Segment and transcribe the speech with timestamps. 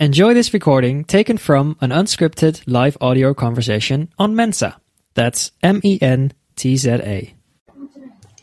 [0.00, 4.76] Enjoy this recording taken from an unscripted live audio conversation on Mensa.
[5.14, 7.34] That's M E N T Z A.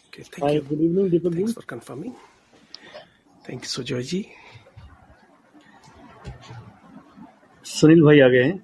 [0.07, 0.62] Okay, thank Hi, you.
[0.62, 1.38] good evening, Deepak ji.
[1.38, 2.15] Thanks for confirming.
[3.46, 4.21] Thank you, Sujoy ji.
[7.66, 8.57] Sunil भाई आ गए हैं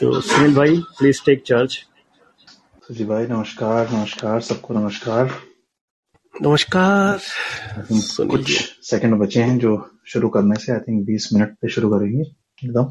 [0.00, 1.78] तो सुनील भाई please take charge
[2.96, 5.30] जी भाई नमस्कार नमस्कार सबको नमस्कार
[6.33, 7.17] नमस्कार।
[8.27, 8.51] कुछ
[8.89, 9.71] सेकंड बचे हैं जो
[10.07, 12.85] शुरू करने से आई थिंक 20 मिनट पे शुरू करेंगे एकदम।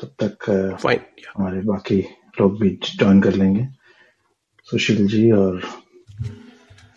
[0.00, 0.44] तब तक
[0.82, 1.00] फाइन
[1.36, 1.98] हमारे बाकी
[2.40, 3.66] लोग भी ज्वाइन कर लेंगे।
[4.68, 5.60] सुशील जी और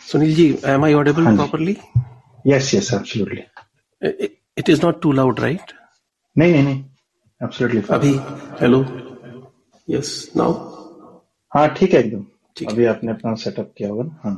[0.07, 1.75] Sunil ji am I audible properly
[2.45, 5.73] yes yes absolutely it is not too loud right
[6.35, 6.83] नहीं नहीं नहीं
[7.41, 8.13] एब्सोल्युटली अभी
[8.61, 8.83] हेलो
[9.87, 10.53] यस नाउ
[11.51, 12.25] हाँ ठीक है एकदम।
[12.67, 14.29] अभी आपने अपना सेटअप किया होगा ना?
[14.29, 14.37] है।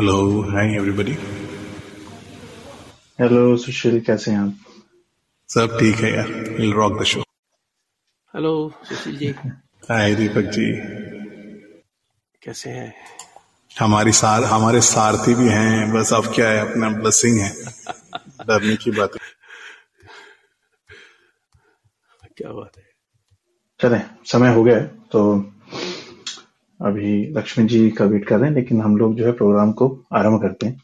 [0.00, 1.14] Hello, hi everybody.
[3.20, 4.54] Hello Sushil कैसे हैं आप?
[5.48, 7.20] सब ठीक है यार will rock the show
[8.34, 8.52] hello
[8.88, 9.28] Sushil ji.
[9.90, 10.66] Hi Deepak ji.
[12.42, 12.94] कैसे हैं?
[13.78, 17.52] हमारी सार हमारे सारथी भी हैं बस अब क्या है अपना ब्लेसिंग है.
[18.46, 19.28] डरने की बात है।
[22.36, 22.84] क्या बात है?
[23.80, 24.80] चलें समय हो गया
[25.12, 25.38] तो
[26.80, 29.88] अभी लक्ष्मी जी का वेट कर रहे हैं लेकिन हम लोग जो है प्रोग्राम को
[30.12, 30.82] आरंभ करते हैं।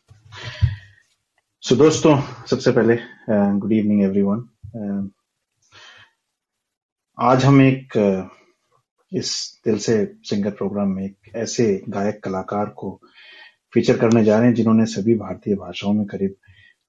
[1.63, 2.17] सो so, दोस्तों
[2.47, 2.97] सबसे पहले
[3.31, 5.11] गुड इवनिंग एवरीवन
[7.19, 7.97] आज हम एक
[9.13, 9.95] इस दिल से
[10.25, 13.01] सिंगर प्रोग्राम में एक ऐसे गायक कलाकार को
[13.75, 16.35] फीचर करने जा रहे हैं जिन्होंने सभी भारतीय भाषाओं में करीब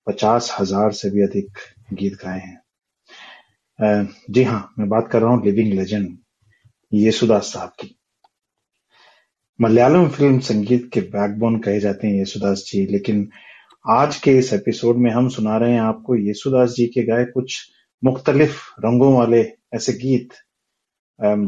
[0.07, 1.57] पचास हज़ार से भी अधिक
[1.93, 6.17] गीत गाए हैं। जी हाँ मैं बात कर रहा हूँ लिविंग लेजेंड
[6.91, 7.96] येसुदास साहब की।
[9.59, 13.29] मलयालम फ़िल्म संगीत के बैकबोन कहे जाते हैं येसुदास जी लेकिन
[13.89, 17.55] आज के इस एपिसोड में हम सुना रहे हैं आपको येसुदास जी के गाए कुछ
[18.03, 19.41] मुख्तलिफ़ रंगों वाले
[19.75, 20.33] ऐसे गीत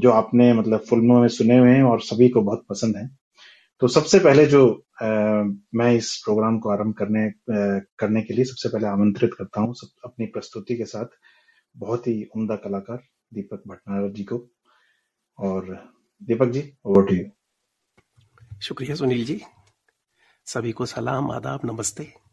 [0.01, 3.07] जो आपने मतलब फ़िल्मों में सुने हुए हैं और सभी को बहुत पसंद है।
[3.81, 4.65] तो सबसे पहले जो
[5.01, 5.05] अ,
[5.75, 9.75] मैं इस प्रोग्राम को आरंभ करने अ, करने के लिए सबसे पहले आमंत्रित करता हूँ
[10.05, 11.17] अपनी प्रस्तुति के साथ
[11.75, 13.03] बहुत ही उम्दा कलाकार
[13.33, 14.47] दीपक भटनागर जी को।
[15.39, 15.75] और
[16.21, 17.23] Deepak ji over to you
[18.61, 19.41] शुक्रिया सुनील जी।
[20.45, 22.28] सभी को सलाम आदाब नमस्ते।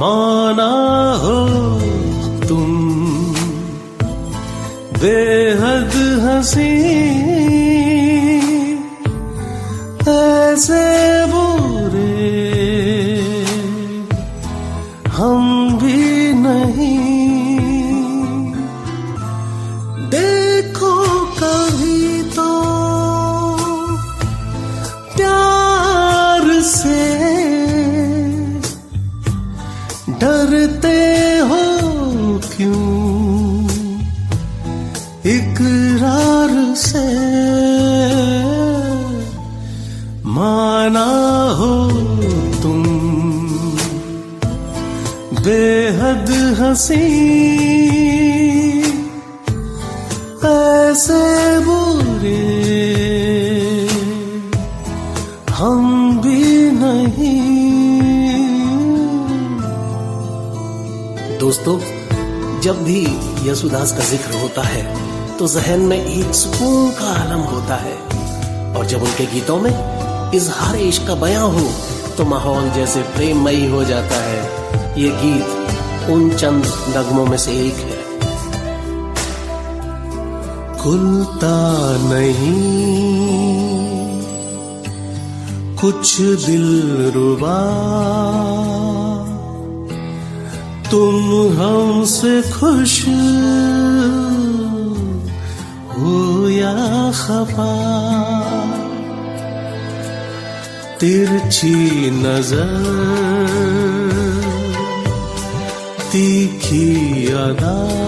[0.00, 0.70] माना
[1.22, 1.38] हो
[2.48, 2.70] तुम।
[5.00, 5.92] बेहद
[6.24, 7.09] हँसी
[46.80, 46.94] हँसी,
[50.42, 51.18] ऐसे
[55.52, 57.40] हम भी नहीं।
[61.38, 61.78] दोस्तों,
[62.60, 63.02] जब भी
[63.48, 64.82] यसुदास का ज़िक्र होता है
[65.36, 67.96] तो जहन में एक सुकून का आलम होता है।
[68.74, 69.70] और जब उनके गीतों में
[70.34, 71.70] इजहार इश्क का बयां हो
[72.16, 74.42] तो माहौल जैसे प्रेममयी हो जाता है।
[75.02, 75.59] ये गीत
[76.10, 76.64] उन चंद
[76.96, 78.00] नगमों में से एक है।
[80.78, 83.80] खुलता नहीं।
[85.76, 87.60] कुछ दिल रुबा।
[90.90, 93.08] तुम हमसे खुश
[95.98, 97.72] हो या खफा।
[101.00, 104.19] तिरछी नज़र।
[106.12, 108.00] तीखी अदा।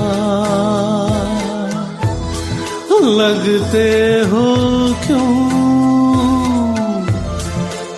[3.04, 4.56] लगते हो
[5.06, 5.48] क्यों?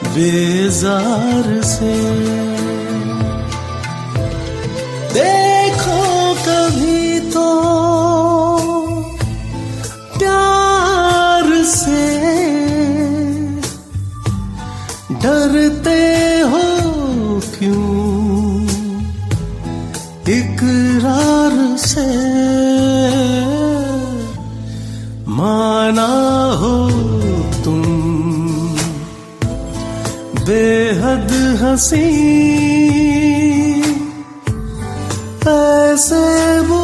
[0.04, 1.94] बेजार से।
[5.14, 7.46] देखो कभी तो
[10.18, 12.18] प्यार से।
[15.14, 16.13] डरते
[31.14, 31.32] बेहद
[31.62, 32.04] हसी
[35.48, 36.24] ऐसे
[36.68, 36.83] बुरे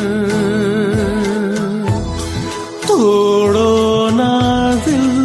[2.88, 5.24] तोड़ो ना दिल।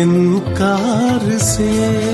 [0.00, 2.07] इनकार से।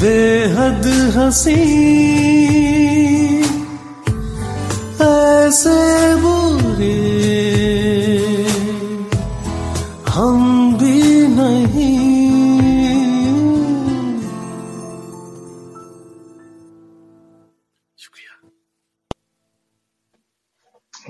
[0.00, 0.86] बेहद
[1.16, 1.60] हसी
[5.02, 5.80] ऐसे
[6.22, 6.96] बुरे
[10.08, 10.40] हम
[10.78, 10.96] भी
[11.36, 11.98] नहीं।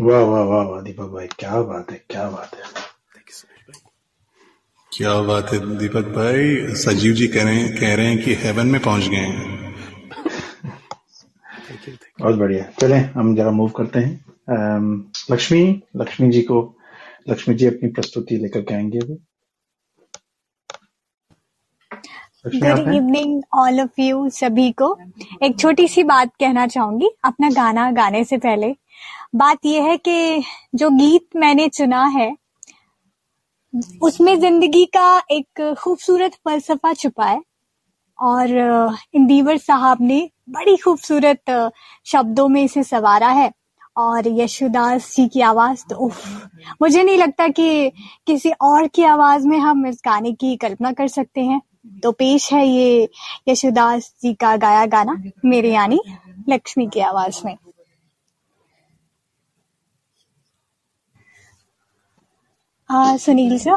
[0.00, 1.98] वाह वाह वाह वाह, दीपक भाई, क्या बात है
[4.92, 6.74] क्या बात है दीपक भाई?
[6.74, 9.74] सजीव जी कह रहे हैं कह रहे हैं कि हेवन में पहुँच गए हैं।
[12.20, 14.24] बहुत बढ़िया। चले हम जरा मूव करते हैं।
[15.30, 15.62] लक्ष्मी
[15.96, 16.60] लक्ष्मी जी को
[17.28, 19.18] लक्ष्मी जी अपनी प्रस्तुति लेकर के आएँगे अभी।
[22.46, 24.96] Good evening all of you सभी को।
[25.42, 28.74] एक छोटी सी बात कहना चाहूँगी अपना गाना गाने से पहले।
[29.34, 30.42] बात यह है कि
[30.74, 32.34] जो गीत मैंने चुना है
[34.02, 37.40] उसमें ज़िंदगी का एक खूबसूरत फलसफा छुपा है।
[38.18, 38.50] और
[39.14, 41.72] इंदीवर साहब ने बड़ी खूबसूरत
[42.06, 43.50] शब्दों में इसे सवारा है।
[43.96, 46.26] और यशुदास जी की आवाज़ तो उफ,
[46.82, 47.90] मुझे नहीं लगता कि
[48.26, 51.60] किसी और की आवाज़ में हम इस गाने की कल्पना कर सकते हैं।
[52.02, 53.08] तो पेश है ये
[53.48, 56.00] यशुदास जी का गाया गाना, मेरे यानी
[56.48, 57.56] लक्ष्मी की आवाज़ में।
[62.90, 63.70] हाँ सुनील सर।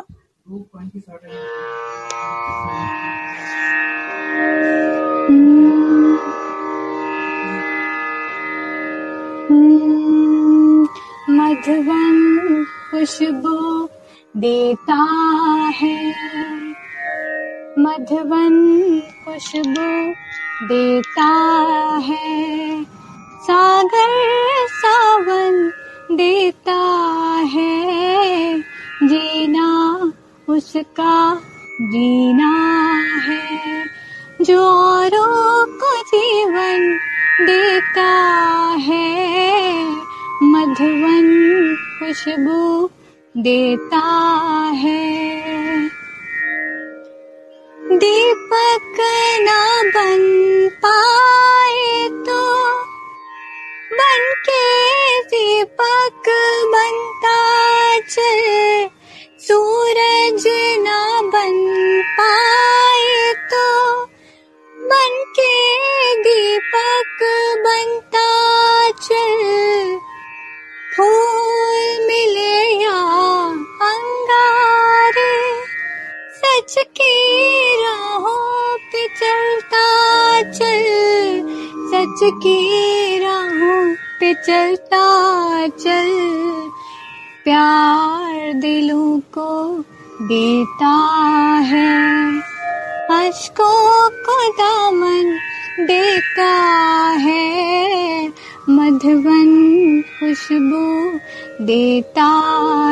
[9.49, 10.83] हम्म,
[11.29, 13.89] मधुवन खुशबू
[14.37, 15.03] देता
[15.69, 16.09] है।
[17.79, 20.13] मधुबन खुशबू
[20.67, 21.29] देता
[21.97, 22.83] है।
[23.43, 24.33] सागर
[24.67, 25.71] सावन
[26.11, 27.03] देता
[27.45, 28.72] है।
[29.07, 29.67] जीना
[30.49, 31.41] उसका
[31.81, 32.53] जीना
[33.19, 33.85] है।
[34.41, 36.99] जो औरों को जीवन
[37.41, 38.11] देता
[38.79, 39.85] है
[40.43, 41.27] मधुवन
[41.99, 42.89] खुशबू
[43.37, 44.05] देता
[44.75, 45.43] है।
[47.91, 48.97] दीपक
[49.41, 50.21] ना बन
[50.85, 52.69] पाए तो
[53.93, 54.63] बन के
[55.23, 56.23] दीपक
[56.75, 57.53] बनता
[57.99, 58.89] चल।
[59.47, 60.43] सूरज
[60.83, 61.55] ना बन
[62.19, 62.72] पाए।
[100.43, 101.19] खुशबू
[101.65, 102.25] देता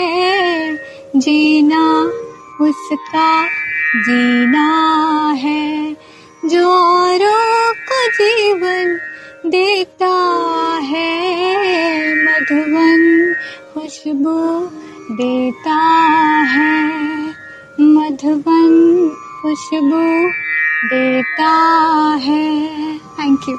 [1.17, 2.03] जीना
[2.65, 3.47] उसका
[3.97, 5.97] जीना है।
[6.45, 8.99] जो औरों को जीवन
[9.47, 10.31] देता
[10.83, 11.35] है।
[12.25, 13.35] मधुबन
[13.75, 14.67] खुशबू
[15.15, 15.77] देता
[16.43, 16.87] है।
[17.81, 19.09] मधुबन
[19.43, 20.46] खुशबू
[20.85, 21.51] देता
[22.17, 23.57] है। थैंक यू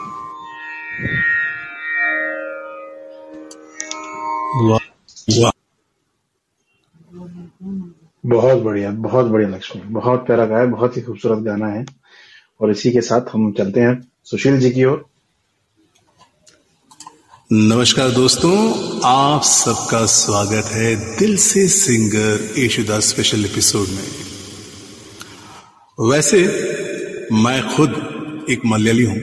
[8.26, 11.86] बहुत बढ़िया बहुत बढ़िया लक्ष्मी। बहुत प्यारा गाया बहुत ही खूबसूरत गाना है।
[12.62, 15.06] और इसी के साथ हम चलते हैं सुशील जी की ओर।
[17.52, 18.56] नमस्कार दोस्तों
[19.06, 24.28] आप सबका स्वागत है दिल से सिंगर येशुदास स्पेशल एपिसोड में।
[26.00, 26.77] वैसे
[27.32, 29.22] मैं खुद एक मलयाली हूँ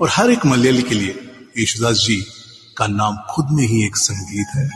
[0.00, 1.14] और हर एक मलयाली के लिए
[1.58, 2.16] यशुदास जी
[2.76, 4.68] का नाम खुद में ही एक संगीत है।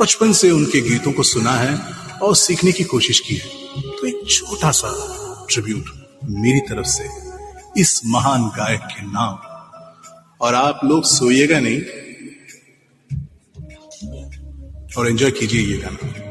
[0.00, 1.76] बचपन से उनके गीतों को सुना है
[2.22, 3.48] और सीखने की कोशिश की है।
[3.82, 4.92] तो एक छोटा सा
[5.50, 5.84] ट्रिब्यूट
[6.24, 7.08] मेरी तरफ़ से
[7.80, 9.38] इस महान गायक के नाम।
[10.40, 11.80] और आप लोग सोइएगा नहीं
[14.96, 16.27] और एंजॉय कीजिए ये गाना।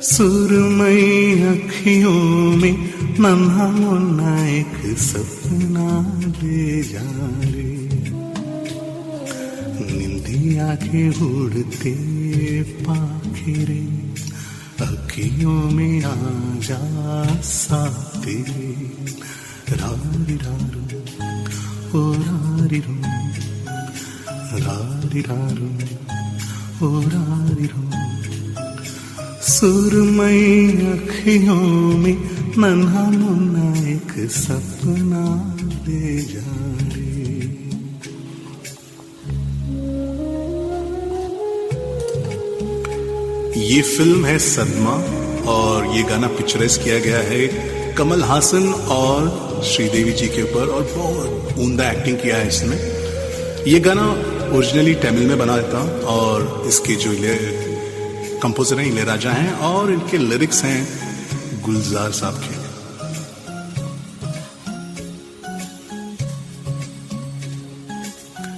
[0.02, 2.72] सुरमई अखियों में
[3.20, 7.10] नन्हा मुन्ना एक सपना दे जा
[7.40, 7.80] रे
[9.96, 11.94] निंदिया के उड़ते
[12.62, 13.82] पाखिरे,
[14.86, 16.14] अखियों में आ
[16.60, 16.80] जा
[17.40, 20.88] साथे। रारी रारू
[21.98, 22.94] ओ रारी रू
[24.64, 25.22] रारी
[26.82, 27.82] ओ
[29.50, 30.42] सुरमई
[30.92, 31.62] अखियों
[32.02, 32.16] में
[32.58, 35.24] नन्हा मुन्ना एक सपना
[35.86, 36.50] दे जा
[36.94, 37.08] रे।
[43.66, 44.94] ये फ़िल्म है सदमा
[45.52, 47.46] और ये गाना पिक्चराइज किया गया है
[47.94, 53.00] कमल हासन और श्रीदेवी जी के ऊपर और बहुत ऊंदा एक्टिंग किया है इसमें
[53.68, 54.10] ये गाना
[54.56, 57.12] ओरिजिनली तमिल में बना था और इसके जो
[58.40, 60.88] कंपोजर हैं, इलेराजा हैं और इनके लिरिक्स हैं
[61.62, 62.70] गुलजार साहब के।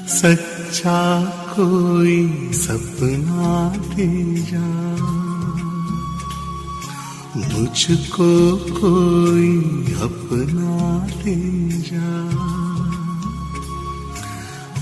[0.09, 5.22] सच्चा कोई सपना दे जा।
[7.37, 9.59] मुझको कोई
[10.03, 12.13] अपना ले जा।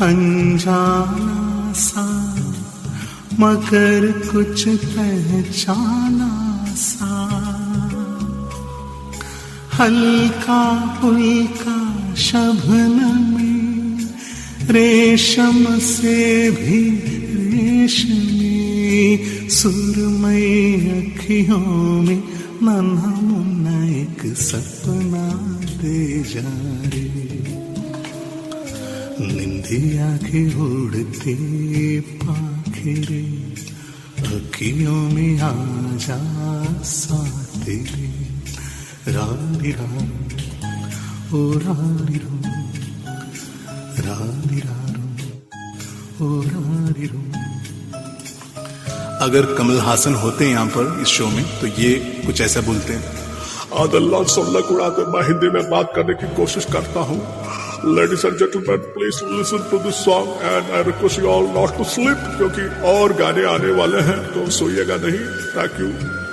[0.07, 2.07] अनजाना सा,
[3.41, 6.31] मगर कुछ पहचाना
[6.75, 7.15] सा।
[9.79, 10.65] हल्का
[11.01, 13.61] फुल्का शबनमी
[14.73, 16.91] रेशम से भी
[17.51, 18.61] रेशमी
[19.51, 22.30] सुरमई अखियों में
[22.63, 25.25] नन्हा मुन्ना एक सपना
[25.81, 26.51] दे जा
[26.93, 27.07] रे।
[29.21, 31.35] निंदिया के उड़ते
[32.21, 33.23] पाखिरे
[34.37, 35.53] अखियों में आ
[36.05, 36.21] जा
[36.85, 37.77] साथे
[39.09, 39.27] रा।
[41.33, 42.35] ओ रारी रो
[44.07, 45.07] रारी रारो
[46.27, 47.50] ओ रारी रो
[49.23, 51.95] अगर कमल हासन होते हैं यहाँ पर इस शो में तो ये
[52.27, 53.19] कुछ ऐसा बोलते हैं।
[53.81, 57.19] आदल्ला सल्ला उड़ाते मैं हिंदी में बात करने की कोशिश करता हूँ।
[57.97, 61.85] Ladies and gentleman please listen to this song and I request you all not to
[61.93, 65.21] sleep क्योंकि और गाने आने वाले हैं तो सोइएगा नहीं।
[65.57, 65.89] Thank you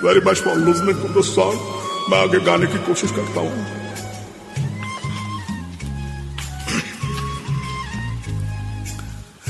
[0.08, 3.77] very much for listening to this song मैं आगे गाने की कोशिश करता हूँ।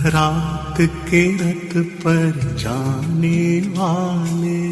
[0.06, 4.68] रात के रथ पर जाने वाले।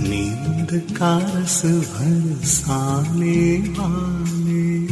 [0.00, 4.84] नींद का रस बरसाने वाले।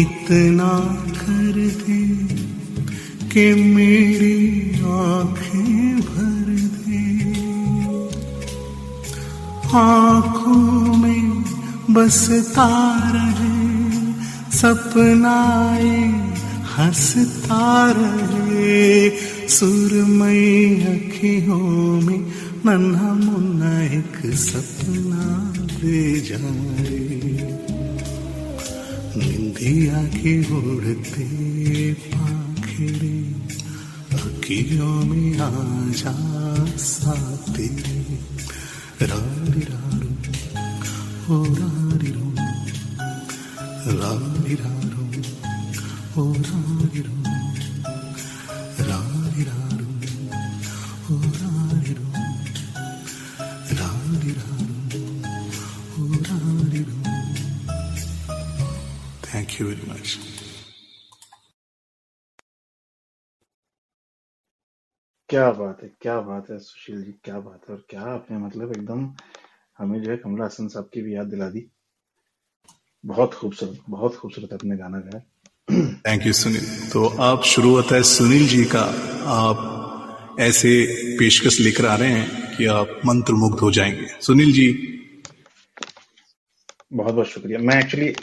[0.00, 0.78] इतना
[1.12, 1.54] कर
[1.86, 2.04] दे
[3.28, 6.46] कि मेरी आँखें भर
[6.86, 7.28] दे।
[9.78, 11.44] आँखों में
[11.90, 13.55] बसता रहे
[14.56, 15.96] सपनाए
[16.64, 19.10] हंसता रहे,
[19.48, 22.32] सुरमई अखियों में
[22.66, 26.98] नन्हा मुन्ना एक सपना दे जाए।
[29.16, 31.26] निंदिया की उड़ते
[31.92, 33.16] पाखिड़े
[34.14, 35.50] अखियों में आ
[35.90, 36.14] जा
[36.76, 37.14] सा
[37.52, 38.18] तेरे
[39.06, 40.10] रारी रारू
[41.34, 41.85] ओ रारी रो ओ रो
[65.28, 68.70] क्या बात है, क्या बात है सुशील जी, क्या बात है और क्या आपने मतलब
[68.70, 69.12] एकदम
[69.78, 71.70] हमें जो है कमला हसन साहब की भी याद दिला दी।
[73.06, 75.20] बहुत खूबसूरत बहुत खूबसूरत आपने गाना गाया।
[76.06, 78.82] थैंक यू सुनील तो आप शुरू होता है सुनील जी का।
[79.34, 80.70] आप ऐसे
[81.18, 84.68] पेशकश लेकर आ रहे हैं कि आप मंत्र मुग्ध हो जाएँगे। सुनील जी।
[86.92, 88.14] बहुत बहुत शुक्रिया। मैं एक्चुअली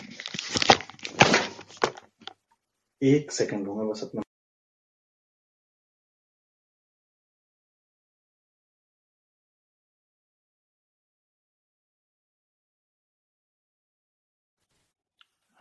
[3.01, 4.21] एक सेकंड लूँगा बस अपना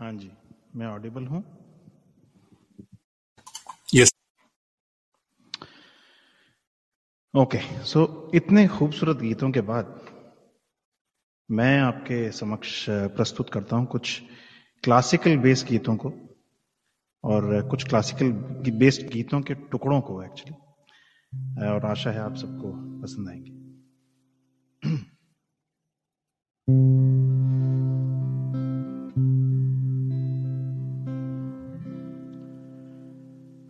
[0.03, 0.31] हाँ जी
[0.77, 1.43] मैं ऑडिबल हूँ?
[3.95, 4.11] यस
[7.35, 9.95] ओके सो इतने खूबसूरत गीतों के बाद
[11.51, 14.23] मैं आपके समक्ष प्रस्तुत करता हूँ कुछ
[14.85, 16.13] क्लासिकल बेस्ड गीतों को
[17.25, 18.33] और कुछ क्लासिकल
[18.79, 23.53] बेस्ड गीतों के टुकड़ों को एक्चुअली और आशा है आप सबको पसंद आएँगे।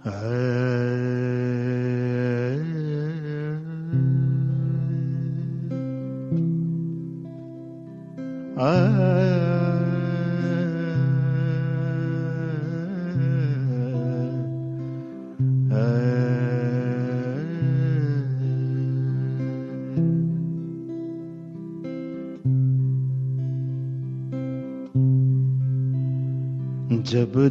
[0.05, 0.11] जब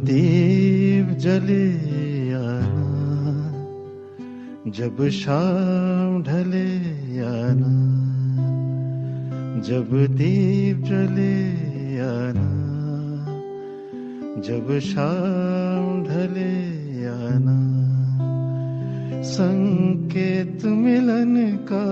[0.04, 2.11] दीप जले आना
[4.76, 6.68] जब शाम ढले
[7.20, 7.72] आना
[9.68, 11.34] जब दीप जले
[12.00, 12.48] आना
[14.40, 16.54] जब शाम ढले
[17.06, 17.58] आना
[19.32, 21.36] संकेत मिलन
[21.72, 21.84] का,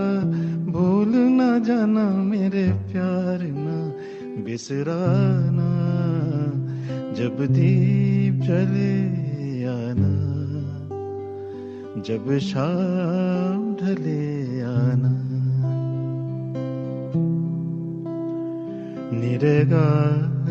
[0.73, 3.79] भूल न जाना मेरे प्यार ना
[4.45, 5.71] बिसराना
[7.13, 8.95] जब दीप जले
[9.65, 10.20] आना
[11.99, 15.11] जब शाम ढले आना।
[19.21, 19.89] निरेगा,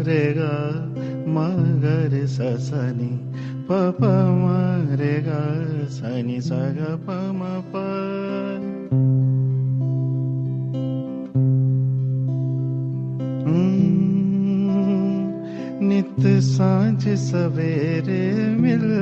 [0.02, 0.86] रेगा,
[1.32, 3.32] मगर ससनी,
[3.72, 7.86] पप मरेगा, सनी सग पम प।
[15.82, 18.99] नित साँझ सवेरे मिलते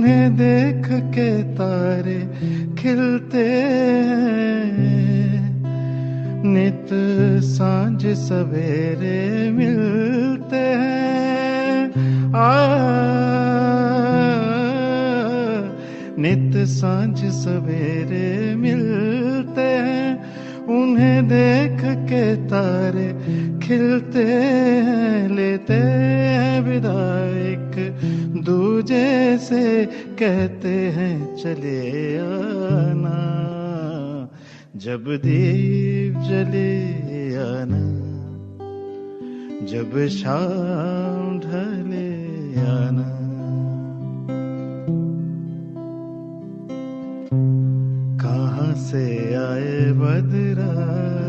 [0.00, 2.20] उन्हें देख के तारे
[2.78, 3.44] खिलते
[4.72, 5.62] हैं।
[6.44, 6.86] नित
[7.42, 11.92] साँझ सवेरे मिलते हैं।
[12.34, 12.52] आ,
[16.18, 20.24] नित साँझ सवेरे मिलते हैं।
[20.64, 23.08] उन्हें देख के तारे
[23.66, 27.29] खिलते हैं, लेते हैं विदायक
[28.50, 33.18] दूजे से कहते हैं, चले आना।
[34.76, 36.72] जब दीप जले
[37.36, 37.82] आना,
[39.66, 42.10] जब शाम ढले
[42.60, 43.08] आना।
[48.20, 51.19] कहाँ से आए बदरा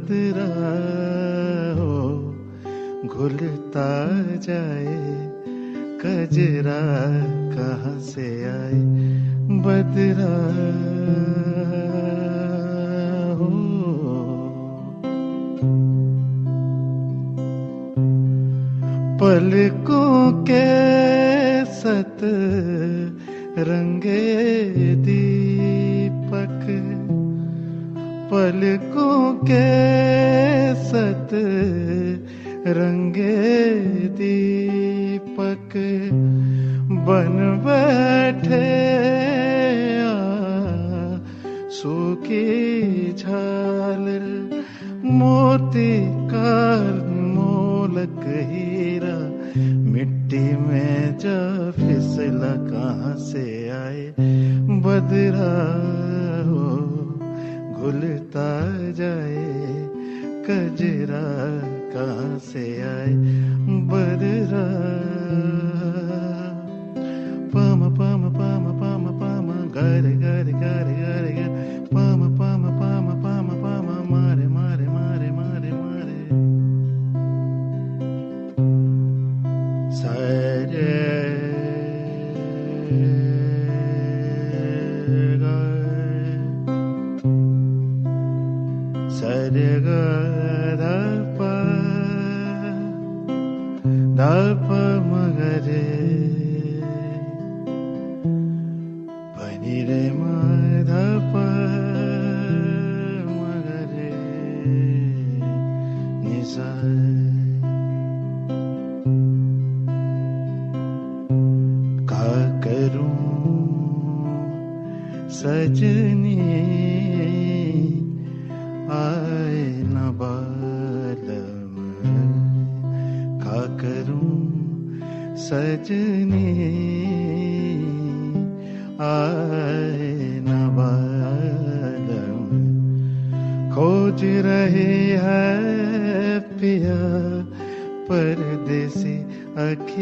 [0.00, 0.48] बदरा
[1.78, 1.92] हो
[3.06, 3.88] घुलता
[4.46, 4.96] जाए
[6.02, 6.80] कजरा
[7.54, 8.80] कहाँ से आए
[9.64, 10.32] बदरा
[41.70, 44.24] सूखी झालर
[45.04, 49.18] मोती का मोलक हीरा,
[49.90, 54.14] मिट्टी में जा फिसला कहाँ से आए?
[54.80, 55.54] बदरा
[56.50, 56.76] हो,
[57.74, 58.50] घुलता
[58.92, 59.46] जाए,
[60.46, 61.26] कजरा
[61.94, 63.14] कहाँ से आए?
[63.86, 64.99] बदरा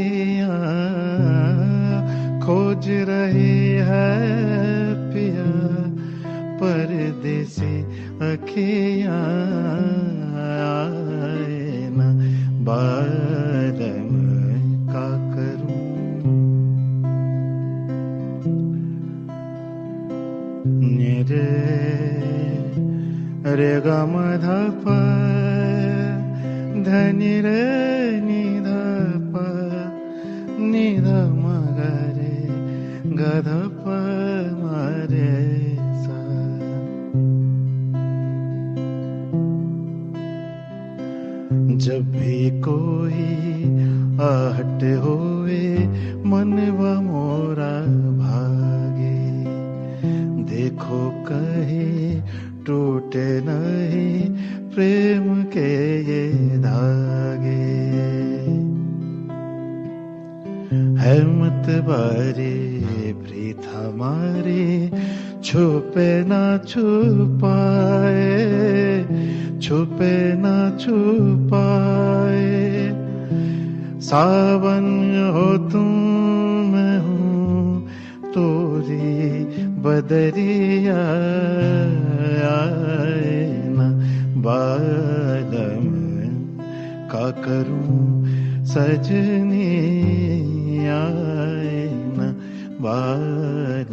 [0.08, 0.56] अखियाँ
[2.40, 4.08] खोज रही है
[5.12, 5.48] पिया
[6.60, 7.74] परदेसी
[8.24, 9.20] अखियाँ
[11.92, 12.00] न
[12.64, 14.08] बालम
[14.88, 15.76] का करूँ।
[20.96, 21.50] निरे,
[23.58, 24.96] रे ग म ध प
[26.88, 27.87] धनि रे
[33.28, 33.84] ध प
[35.10, 36.18] रे सा।
[41.76, 43.24] जब भी कोई
[44.20, 45.78] आहट होए
[46.24, 47.80] मनवा मोरा
[48.18, 49.18] भागे।
[50.44, 52.20] देखो कहे
[52.66, 54.30] टूटे नहीं,
[54.70, 57.68] प्रेम के ये धागे।
[61.00, 62.78] है मत बारे
[63.88, 64.90] हमारे
[65.44, 68.24] छुपे ना छुपाए,
[69.62, 72.42] छुपे ना छुपाए।
[74.00, 74.86] सावन
[75.34, 75.88] हो तुम
[76.72, 77.88] मैं हूँ,
[78.32, 79.44] तोरी
[79.80, 81.02] बदरिया
[83.72, 83.88] न।
[84.38, 85.88] बादम
[87.08, 88.04] का करूँ
[88.64, 89.72] सजनी
[92.86, 93.84] आए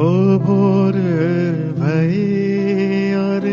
[0.00, 0.96] ओ भोर
[1.78, 2.24] भई
[3.14, 3.46] और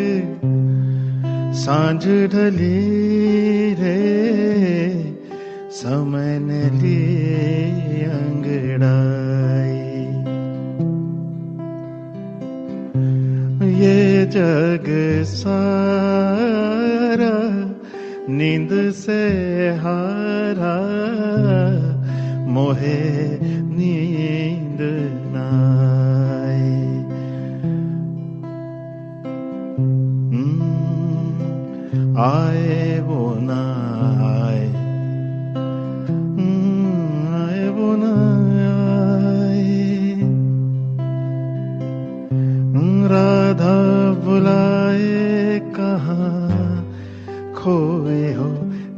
[1.53, 2.83] साँझ ढली
[3.73, 3.99] रे,
[5.71, 6.63] समय ने
[8.05, 9.77] अंगड़ाई।
[13.81, 14.85] ये जग
[15.23, 15.75] सारा
[18.29, 19.21] नींद से
[19.77, 20.26] हारा
[22.57, 22.93] मोहे
[23.69, 24.79] नींद
[25.33, 26.71] नाई
[30.31, 30.69] हम्म,
[32.25, 33.61] आए वो ना
[34.29, 34.65] आए
[36.37, 38.15] हम्म, आए वो ना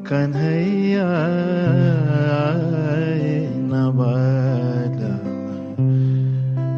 [0.09, 1.07] कन्हैया
[2.35, 3.35] आए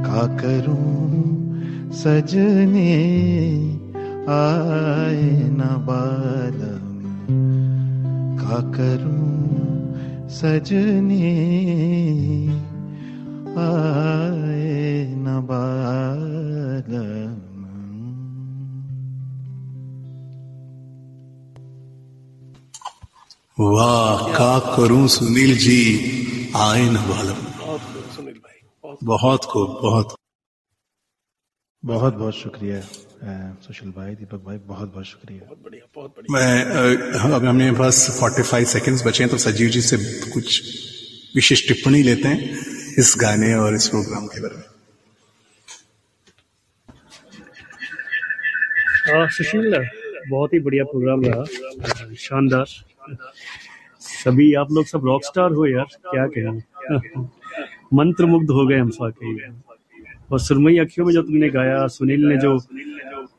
[0.06, 2.96] का करूँ सजनी
[4.36, 6.90] आए न बालम
[8.42, 11.32] का करूँ सजनी
[13.58, 15.40] आए न
[23.62, 25.82] वाह का करूँ सुनील जी?
[26.58, 27.40] आए न बालम
[28.16, 28.58] सुनील भाई
[29.04, 30.16] बहुत खूब। बहुत
[31.84, 32.80] बहुत बहुत शुक्रिया
[33.66, 37.96] सुशील भाई दीपक भाई बहुत बहुत शुक्रिया। बहुत बढ़िया बहुत बढ़िया। मैं अब हमें पास
[38.22, 39.98] 45 सेकंड्स बचे हैं तो सजीव जी से
[40.32, 40.62] कुछ
[41.36, 42.40] विशेष टिप्पणी लेते हैं
[43.00, 44.64] इस गाने और इस प्रोग्राम के बारे में।
[49.30, 49.76] सुशील
[50.30, 51.44] बहुत ही बढ़िया प्रोग्राम रहा।
[52.20, 52.66] शानदार।
[54.24, 57.26] सभी आप लोग सब रॉक स्टार हो यार क्या कहें?
[57.94, 59.38] मंत्र मुग्ध हो गए हम वाकई
[60.32, 62.58] और सुरमई अखियों में जो तुमने गाया सुनील ने जो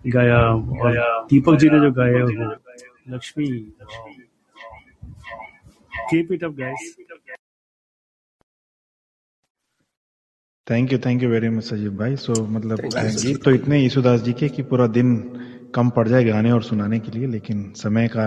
[0.06, 0.38] गाया
[0.82, 0.98] और
[1.30, 2.50] दीपक जी ने जो गाया वो
[3.14, 3.46] Lakshmi.
[6.10, 6.94] Keep it up guys
[10.66, 14.32] thank you thank you very much Sajeev भाई सो मतलब गीत तो इतने यीशुदास जी
[14.32, 15.16] के कि पूरा दिन
[15.74, 18.26] कम पड़ जाए गाने और सुनाने के लिए लेकिन समय का